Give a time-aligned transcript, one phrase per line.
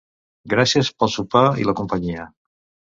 [0.53, 2.29] Gràcies pel sopar i la companyia.